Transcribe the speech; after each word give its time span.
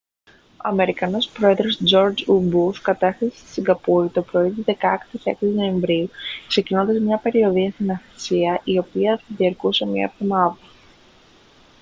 ο 0.27 0.33
αμερικανός 0.57 1.27
πρόεδρος 1.29 1.77
τζορτζ 1.77 2.23
ου 2.27 2.39
μπους 2.39 2.81
κατέφθασε 2.81 3.37
στη 3.37 3.47
σιγκαπούρη 3.47 4.09
το 4.09 4.21
πρωί 4.21 4.51
της 4.51 4.77
16ης 4.81 5.53
νοεμβρίου 5.55 6.09
ξεκινώντας 6.47 6.99
μια 6.99 7.17
περιοδεία 7.17 7.71
στην 7.71 7.91
ασία 7.91 8.61
η 8.63 8.77
οποία 8.77 9.17
θα 9.17 9.23
διαρκούσε 9.37 9.85
μία 9.85 10.11
εβδομάδα 10.13 10.57